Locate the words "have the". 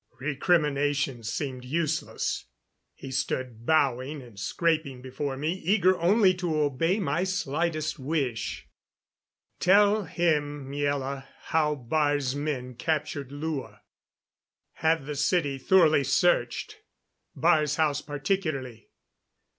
14.81-15.13